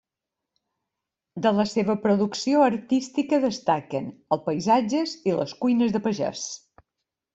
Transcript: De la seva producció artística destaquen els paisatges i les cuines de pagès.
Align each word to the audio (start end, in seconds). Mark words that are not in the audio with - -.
De 1.45 1.51
la 1.57 1.65
seva 1.73 1.95
producció 2.05 2.63
artística 2.69 3.41
destaquen 3.45 4.09
els 4.37 4.45
paisatges 4.49 5.15
i 5.31 5.37
les 5.43 5.55
cuines 5.63 5.95
de 5.99 6.03
pagès. 6.09 6.49